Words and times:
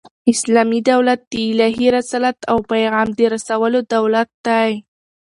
اسلامي 0.33 0.79
دولت 0.91 1.19
د 1.31 1.33
الهي 1.51 1.87
رسالت 1.97 2.37
او 2.51 2.57
پیغام 2.71 3.07
د 3.17 3.19
رسولو 3.33 3.79
دولت 3.95 4.29
دئ. 4.47 4.71